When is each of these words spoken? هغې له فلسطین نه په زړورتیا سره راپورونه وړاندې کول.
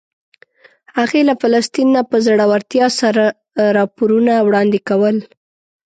هغې 0.97 1.21
له 1.29 1.33
فلسطین 1.41 1.87
نه 1.95 2.01
په 2.09 2.17
زړورتیا 2.25 2.87
سره 2.99 3.23
راپورونه 3.77 4.33
وړاندې 4.47 4.79
کول. 4.89 5.17